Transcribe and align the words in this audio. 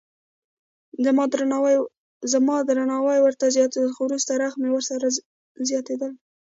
زما 2.33 2.55
درناوی 2.67 3.19
ورته 3.21 3.45
زیاتېده 3.55 3.89
خو 3.95 4.01
وروسته 4.05 4.31
رخه 4.43 4.57
مې 4.61 4.69
ورسره 4.71 5.07
زیاتېدله. 5.69 6.09